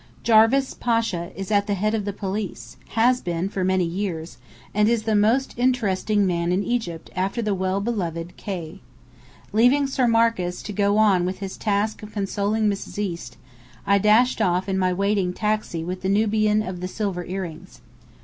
[0.23, 4.39] Jarvis Pasha is at the head of the police, has been for many years,
[4.73, 8.79] and is the most interesting man in Egypt after the well beloved "K."
[9.53, 12.97] Leaving Sir Marcus to go on with his task of consoling Mrs.
[12.97, 13.37] East,
[13.85, 17.81] I dashed off in my waiting taxi with the Nubian of the silver earrings.